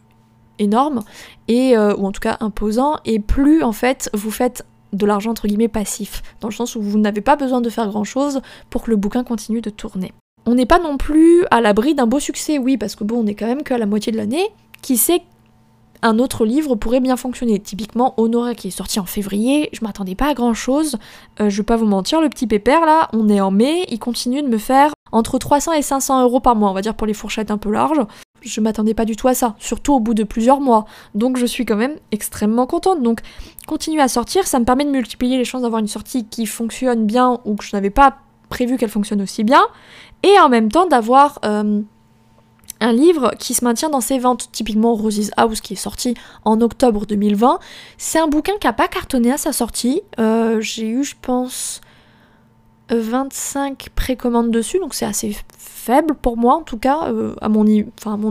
énorme, 0.59 0.99
et, 1.47 1.75
euh, 1.75 1.95
ou 1.95 2.05
en 2.05 2.11
tout 2.11 2.19
cas 2.19 2.37
imposant, 2.39 2.97
et 3.03 3.19
plus 3.19 3.63
en 3.63 3.71
fait 3.71 4.11
vous 4.13 4.29
faites 4.29 4.67
de 4.93 5.07
l'argent 5.07 5.31
entre 5.31 5.47
guillemets 5.47 5.67
passif, 5.67 6.21
dans 6.41 6.47
le 6.47 6.53
sens 6.53 6.75
où 6.75 6.81
vous 6.81 6.99
n'avez 6.99 7.21
pas 7.21 7.35
besoin 7.35 7.61
de 7.61 7.71
faire 7.71 7.87
grand 7.87 8.03
chose 8.03 8.41
pour 8.69 8.83
que 8.83 8.91
le 8.91 8.97
bouquin 8.97 9.23
continue 9.23 9.61
de 9.61 9.71
tourner. 9.71 10.13
On 10.45 10.53
n'est 10.53 10.67
pas 10.67 10.79
non 10.79 10.97
plus 10.97 11.43
à 11.49 11.59
l'abri 11.59 11.95
d'un 11.95 12.05
beau 12.05 12.19
succès, 12.19 12.59
oui, 12.59 12.77
parce 12.77 12.95
que 12.95 13.03
bon, 13.03 13.23
on 13.23 13.25
est 13.25 13.33
quand 13.33 13.47
même 13.47 13.63
qu'à 13.63 13.79
la 13.79 13.87
moitié 13.87 14.11
de 14.11 14.17
l'année, 14.17 14.47
qui 14.81 14.97
sait 14.97 15.23
un 16.01 16.19
autre 16.19 16.45
livre 16.45 16.75
pourrait 16.75 16.99
bien 16.99 17.15
fonctionner. 17.15 17.59
Typiquement, 17.59 18.13
Honoré 18.17 18.55
qui 18.55 18.69
est 18.69 18.71
sorti 18.71 18.99
en 18.99 19.05
février, 19.05 19.69
je 19.73 19.79
m'attendais 19.83 20.15
pas 20.15 20.29
à 20.29 20.33
grand 20.33 20.53
chose. 20.53 20.97
Euh, 21.39 21.49
je 21.49 21.57
vais 21.57 21.63
pas 21.63 21.77
vous 21.77 21.85
mentir, 21.85 22.21
le 22.21 22.29
petit 22.29 22.47
pépère 22.47 22.85
là, 22.85 23.07
on 23.13 23.29
est 23.29 23.41
en 23.41 23.51
mai, 23.51 23.85
il 23.89 23.99
continue 23.99 24.41
de 24.41 24.47
me 24.47 24.57
faire 24.57 24.93
entre 25.11 25.37
300 25.37 25.73
et 25.73 25.81
500 25.81 26.23
euros 26.23 26.39
par 26.39 26.55
mois, 26.55 26.71
on 26.71 26.73
va 26.73 26.81
dire 26.81 26.95
pour 26.95 27.05
les 27.05 27.13
fourchettes 27.13 27.51
un 27.51 27.57
peu 27.57 27.71
larges. 27.71 28.01
Je 28.41 28.59
m'attendais 28.61 28.95
pas 28.95 29.05
du 29.05 29.15
tout 29.15 29.27
à 29.27 29.35
ça, 29.35 29.55
surtout 29.59 29.93
au 29.93 29.99
bout 29.99 30.15
de 30.15 30.23
plusieurs 30.23 30.61
mois. 30.61 30.85
Donc 31.13 31.37
je 31.37 31.45
suis 31.45 31.65
quand 31.65 31.75
même 31.75 31.95
extrêmement 32.11 32.65
contente. 32.65 33.03
Donc 33.03 33.21
continuer 33.67 34.01
à 34.01 34.07
sortir, 34.07 34.47
ça 34.47 34.59
me 34.59 34.65
permet 34.65 34.85
de 34.85 34.89
multiplier 34.89 35.37
les 35.37 35.45
chances 35.45 35.61
d'avoir 35.61 35.79
une 35.79 35.87
sortie 35.87 36.25
qui 36.25 36.47
fonctionne 36.47 37.05
bien 37.05 37.39
ou 37.45 37.55
que 37.55 37.63
je 37.63 37.75
n'avais 37.75 37.91
pas 37.91 38.17
prévu 38.49 38.77
qu'elle 38.77 38.89
fonctionne 38.89 39.21
aussi 39.21 39.43
bien. 39.43 39.61
Et 40.23 40.39
en 40.39 40.49
même 40.49 40.71
temps 40.71 40.87
d'avoir. 40.87 41.39
Euh, 41.45 41.81
un 42.81 42.91
livre 42.91 43.33
qui 43.39 43.53
se 43.53 43.63
maintient 43.63 43.89
dans 43.89 44.01
ses 44.01 44.19
ventes, 44.19 44.49
typiquement 44.51 44.93
Roses 44.95 45.31
House 45.37 45.61
qui 45.61 45.73
est 45.73 45.77
sorti 45.77 46.15
en 46.43 46.59
octobre 46.61 47.05
2020. 47.05 47.59
C'est 47.97 48.19
un 48.19 48.27
bouquin 48.27 48.53
qui 48.59 48.67
n'a 48.67 48.73
pas 48.73 48.87
cartonné 48.87 49.31
à 49.31 49.37
sa 49.37 49.53
sortie. 49.53 50.01
Euh, 50.19 50.59
j'ai 50.59 50.87
eu, 50.87 51.03
je 51.03 51.15
pense, 51.21 51.79
25 52.89 53.89
précommandes 53.95 54.51
dessus, 54.51 54.79
donc 54.79 54.93
c'est 54.93 55.05
assez 55.05 55.37
faible 55.81 56.13
pour 56.13 56.37
moi 56.37 56.55
en 56.55 56.61
tout 56.61 56.77
cas, 56.77 57.07
euh, 57.07 57.33
à, 57.41 57.49
mon, 57.49 57.65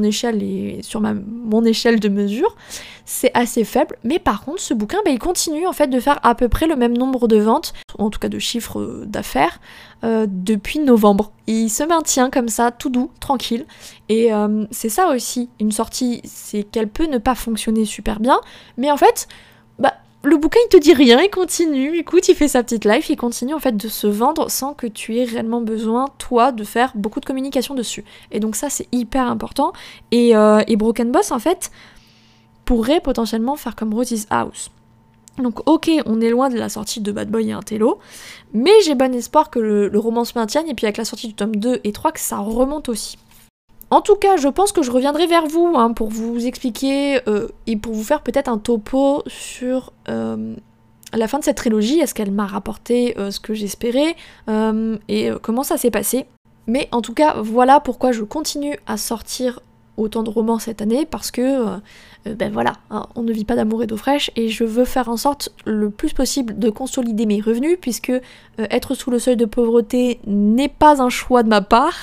échelle 0.02 0.42
et 0.42 0.80
sur 0.82 1.00
ma, 1.00 1.14
mon 1.14 1.64
échelle 1.64 1.98
de 1.98 2.08
mesure, 2.08 2.54
c'est 3.04 3.32
assez 3.34 3.64
faible. 3.64 3.96
Mais 4.04 4.18
par 4.18 4.44
contre, 4.44 4.60
ce 4.60 4.72
bouquin, 4.72 4.98
bah, 5.04 5.10
il 5.10 5.18
continue 5.18 5.66
en 5.66 5.72
fait 5.72 5.88
de 5.88 5.98
faire 5.98 6.20
à 6.22 6.34
peu 6.34 6.48
près 6.48 6.66
le 6.66 6.76
même 6.76 6.96
nombre 6.96 7.26
de 7.26 7.38
ventes, 7.38 7.74
en 7.98 8.08
tout 8.10 8.20
cas 8.20 8.28
de 8.28 8.38
chiffres 8.38 8.80
euh, 8.80 9.04
d'affaires, 9.04 9.60
euh, 10.04 10.26
depuis 10.28 10.78
novembre. 10.78 11.32
Il 11.48 11.68
se 11.68 11.82
maintient 11.82 12.30
comme 12.30 12.48
ça, 12.48 12.70
tout 12.70 12.88
doux, 12.88 13.10
tranquille. 13.18 13.66
Et 14.08 14.30
c'est 14.70 14.88
ça 14.88 15.08
aussi, 15.08 15.48
une 15.60 15.70
sortie, 15.72 16.20
c'est 16.24 16.64
qu'elle 16.64 16.88
peut 16.88 17.06
ne 17.06 17.18
pas 17.18 17.34
fonctionner 17.34 17.84
super 17.84 18.18
bien, 18.18 18.40
mais 18.76 18.90
en 18.90 18.96
fait, 18.96 19.28
bah 19.78 19.94
le 20.22 20.36
bouquin 20.36 20.60
il 20.66 20.68
te 20.68 20.76
dit 20.76 20.92
rien, 20.92 21.20
il 21.20 21.30
continue, 21.30 21.96
écoute, 21.96 22.28
il 22.28 22.34
fait 22.34 22.48
sa 22.48 22.62
petite 22.62 22.84
life, 22.84 23.08
il 23.08 23.16
continue 23.16 23.54
en 23.54 23.58
fait 23.58 23.76
de 23.76 23.88
se 23.88 24.06
vendre 24.06 24.50
sans 24.50 24.74
que 24.74 24.86
tu 24.86 25.16
aies 25.16 25.24
réellement 25.24 25.62
besoin, 25.62 26.08
toi, 26.18 26.52
de 26.52 26.62
faire 26.62 26.92
beaucoup 26.94 27.20
de 27.20 27.24
communication 27.24 27.74
dessus. 27.74 28.04
Et 28.30 28.38
donc 28.38 28.54
ça 28.54 28.68
c'est 28.68 28.86
hyper 28.92 29.26
important. 29.26 29.72
Et, 30.10 30.36
euh, 30.36 30.62
Broken 30.76 31.10
Boss 31.10 31.30
en 31.30 31.38
fait 31.38 31.70
pourrait 32.64 33.00
potentiellement 33.00 33.56
faire 33.56 33.74
comme 33.76 33.94
Roses 33.94 34.26
House. 34.30 34.70
Donc 35.38 35.66
ok, 35.66 35.90
on 36.04 36.20
est 36.20 36.30
loin 36.30 36.50
de 36.50 36.58
la 36.58 36.68
sortie 36.68 37.00
de 37.00 37.12
Bad 37.12 37.30
Boy 37.30 37.48
et 37.48 37.52
Intello, 37.52 37.98
mais 38.52 38.72
j'ai 38.84 38.94
bon 38.94 39.14
espoir 39.14 39.48
que 39.48 39.58
le, 39.58 39.88
le 39.88 39.98
roman 39.98 40.24
se 40.24 40.38
maintienne 40.38 40.68
et 40.68 40.74
puis 40.74 40.84
avec 40.84 40.98
la 40.98 41.06
sortie 41.06 41.28
du 41.28 41.34
tome 41.34 41.56
2 41.56 41.80
et 41.82 41.92
3 41.92 42.12
que 42.12 42.20
ça 42.20 42.38
remonte 42.38 42.90
aussi. 42.90 43.16
En 43.90 44.00
tout 44.00 44.14
cas, 44.14 44.36
je 44.36 44.46
pense 44.46 44.70
que 44.70 44.82
je 44.82 44.90
reviendrai 44.92 45.26
vers 45.26 45.46
vous 45.46 45.72
hein, 45.76 45.92
pour 45.92 46.08
vous 46.08 46.46
expliquer 46.46 47.20
euh, 47.28 47.48
et 47.66 47.76
pour 47.76 47.92
vous 47.92 48.04
faire 48.04 48.22
peut-être 48.22 48.48
un 48.48 48.58
topo 48.58 49.24
sur 49.26 49.92
euh, 50.08 50.54
la 51.12 51.26
fin 51.26 51.40
de 51.40 51.44
cette 51.44 51.56
trilogie. 51.56 51.98
Est-ce 51.98 52.14
qu'elle 52.14 52.30
m'a 52.30 52.46
rapporté 52.46 53.18
euh, 53.18 53.32
ce 53.32 53.40
que 53.40 53.52
j'espérais 53.52 54.14
et 55.08 55.30
comment 55.42 55.64
ça 55.64 55.76
s'est 55.76 55.90
passé. 55.90 56.26
Mais 56.68 56.88
en 56.92 57.02
tout 57.02 57.14
cas, 57.14 57.40
voilà 57.42 57.80
pourquoi 57.80 58.12
je 58.12 58.22
continue 58.22 58.78
à 58.86 58.96
sortir 58.96 59.60
autant 59.96 60.22
de 60.22 60.30
romans 60.30 60.58
cette 60.58 60.82
année 60.82 61.06
parce 61.06 61.30
que 61.30 61.78
euh, 62.26 62.34
ben 62.34 62.52
voilà, 62.52 62.74
hein, 62.90 63.06
on 63.14 63.22
ne 63.22 63.32
vit 63.32 63.46
pas 63.46 63.56
d'amour 63.56 63.82
et 63.82 63.86
d'eau 63.86 63.96
fraîche 63.96 64.30
et 64.36 64.48
je 64.48 64.64
veux 64.64 64.84
faire 64.84 65.08
en 65.08 65.16
sorte 65.16 65.50
le 65.64 65.88
plus 65.90 66.12
possible 66.12 66.58
de 66.58 66.68
consolider 66.68 67.24
mes 67.24 67.40
revenus 67.40 67.78
puisque 67.80 68.10
euh, 68.10 68.20
être 68.58 68.94
sous 68.94 69.10
le 69.10 69.18
seuil 69.18 69.36
de 69.36 69.46
pauvreté 69.46 70.20
n'est 70.26 70.68
pas 70.68 71.00
un 71.00 71.08
choix 71.08 71.42
de 71.42 71.48
ma 71.48 71.62
part 71.62 71.96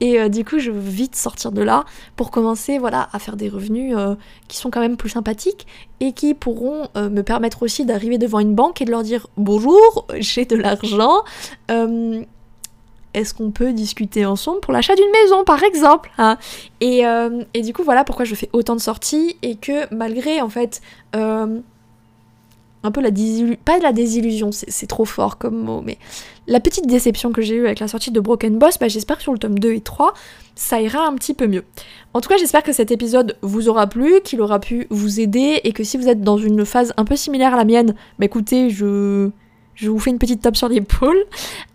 et 0.00 0.20
euh, 0.20 0.28
du 0.28 0.44
coup 0.44 0.60
je 0.60 0.70
veux 0.70 0.78
vite 0.78 1.16
sortir 1.16 1.50
de 1.50 1.62
là 1.62 1.84
pour 2.14 2.30
commencer 2.30 2.78
voilà 2.78 3.08
à 3.12 3.18
faire 3.18 3.36
des 3.36 3.48
revenus 3.48 3.96
qui 4.48 4.56
sont 4.56 4.70
quand 4.70 4.80
même 4.80 4.96
plus 4.96 5.10
sympathiques 5.10 5.66
et 6.00 6.12
qui 6.12 6.34
pourront 6.34 6.88
me 6.96 7.22
permettre 7.22 7.62
aussi 7.62 7.84
d'arriver 7.84 8.18
devant 8.18 8.40
une 8.40 8.54
banque 8.54 8.80
et 8.80 8.84
de 8.84 8.90
leur 8.90 9.02
dire 9.02 9.26
bonjour, 9.36 10.06
j'ai 10.18 10.44
de 10.44 10.56
l'argent, 10.56 11.22
est-ce 13.14 13.32
qu'on 13.32 13.50
peut 13.50 13.72
discuter 13.72 14.26
ensemble 14.26 14.60
pour 14.60 14.72
l'achat 14.72 14.94
d'une 14.94 15.10
maison, 15.22 15.44
par 15.44 15.62
exemple 15.62 16.10
hein 16.18 16.36
euh, 16.82 17.44
et, 17.54 17.62
du 17.62 17.72
coup, 17.72 17.82
voilà 17.82 18.04
pourquoi 18.04 18.24
je 18.24 18.34
fais 18.34 18.50
autant 18.52 18.76
de 18.76 18.80
sorties 18.80 19.36
et 19.42 19.56
que 19.56 19.92
malgré, 19.94 20.42
en 20.42 20.48
fait, 20.48 20.82
euh, 21.16 21.58
un 22.82 22.90
peu 22.90 23.00
la 23.00 23.10
désillusion, 23.10 23.56
pas 23.64 23.78
la 23.78 23.92
désillusion, 23.92 24.50
c'est 24.52 24.86
trop 24.86 25.06
fort 25.06 25.38
comme 25.38 25.56
mot, 25.56 25.80
mais 25.80 25.96
la 26.46 26.60
petite 26.60 26.86
déception 26.86 27.32
que 27.32 27.40
j'ai 27.40 27.54
eue 27.54 27.64
avec 27.64 27.80
la 27.80 27.88
sortie 27.88 28.10
de 28.10 28.20
Broken 28.20 28.58
Boss, 28.58 28.78
bah, 28.78 28.88
j'espère 28.88 29.16
que 29.16 29.22
sur 29.22 29.32
le 29.32 29.38
tome 29.38 29.58
2 29.58 29.72
et 29.72 29.80
3, 29.80 30.12
ça 30.54 30.80
ira 30.80 31.06
un 31.06 31.14
petit 31.14 31.32
peu 31.32 31.46
mieux. 31.46 31.64
En 32.12 32.20
tout 32.20 32.28
cas, 32.28 32.36
j'espère 32.36 32.62
que 32.62 32.72
cet 32.72 32.90
épisode 32.90 33.38
vous 33.40 33.68
aura 33.68 33.86
plu, 33.86 34.20
qu'il 34.22 34.42
aura 34.42 34.60
pu 34.60 34.86
vous 34.90 35.20
aider, 35.20 35.60
et 35.64 35.72
que 35.72 35.82
si 35.82 35.96
vous 35.96 36.08
êtes 36.08 36.20
dans 36.20 36.36
une 36.36 36.66
phase 36.66 36.92
un 36.98 37.06
peu 37.06 37.16
similaire 37.16 37.54
à 37.54 37.56
la 37.56 37.64
mienne, 37.64 37.94
bah 38.18 38.26
écoutez, 38.26 38.68
je 38.68 39.30
je 39.74 39.90
vous 39.90 39.98
fais 39.98 40.10
une 40.10 40.18
petite 40.18 40.42
tape 40.42 40.56
sur 40.56 40.68
l'épaule. 40.68 41.16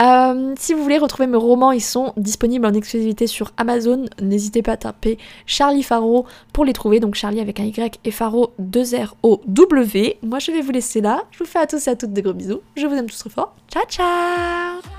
Euh, 0.02 0.54
si 0.58 0.74
vous 0.74 0.84
voulez 0.84 0.98
retrouver 0.98 1.28
mes 1.28 1.38
romans, 1.38 1.72
ils 1.72 1.82
sont 1.82 2.14
disponibles 2.18 2.66
en 2.66 2.74
exclusivité 2.74 3.28
sur 3.28 3.52
Amazon. 3.58 4.06
N'hésitez 4.22 4.62
pas 4.62 4.74
à 4.74 4.78
taper 4.78 5.18
Charlie 5.46 5.84
Faro 5.84 6.26
pour 6.54 6.66
les 6.66 6.74
trouver. 6.74 7.00
Donc 7.00 7.16
Charlie 7.16 7.40
avec 7.40 7.60
un 7.60 7.66
Y 7.66 8.00
et 8.04 8.12
Faro 8.12 8.54
2 8.60 8.96
R 8.96 9.16
O 9.24 9.42
W. 9.48 10.18
Moi 10.24 10.40
je 10.40 10.52
vais 10.52 10.62
vous 10.62 10.72
laisser 10.72 11.02
là. 11.02 11.24
Je 11.32 11.40
vous 11.40 11.46
fais 11.46 11.60
à 11.60 11.68
tous 11.68 11.88
et 11.88 11.92
à 11.92 11.96
toutes 11.96 12.14
des 12.14 12.22
gros 12.22 12.34
bisous. 12.34 12.62
Je 12.76 12.88
vous 12.88 12.96
aime 12.96 13.08
tous 13.08 13.18
très 13.18 13.30
fort. 13.30 13.56
Ciao 13.70 13.84
ciao 13.88 14.99